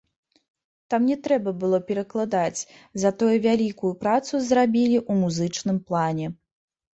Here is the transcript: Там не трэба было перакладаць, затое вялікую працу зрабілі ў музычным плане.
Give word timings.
Там 0.93 1.01
не 1.09 1.17
трэба 1.27 1.49
было 1.63 1.77
перакладаць, 1.89 2.61
затое 3.03 3.29
вялікую 3.45 3.91
працу 4.01 4.33
зрабілі 4.49 4.97
ў 5.09 5.21
музычным 5.21 5.77
плане. 5.93 6.33